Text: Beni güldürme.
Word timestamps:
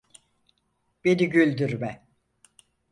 Beni 1.03 1.29
güldürme. 1.29 2.03